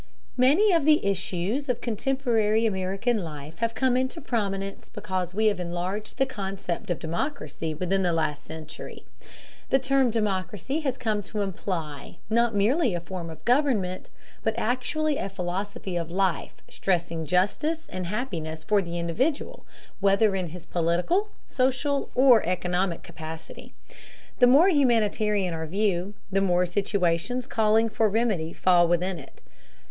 [0.37, 5.59] Many of the issues of contemporary American life have come into prominence because we have
[5.59, 9.05] enlarged the concept of democracy within the last century.
[9.69, 14.09] The term democracy has come to imply, not merely a form of government,
[14.41, 19.67] but actually a philosophy of life stressing justice and happiness for the individual,
[19.99, 23.75] whether in his political, social, or economic capacity.
[24.39, 29.41] The more humanitarian our view, the more situations calling for remedy fall within it.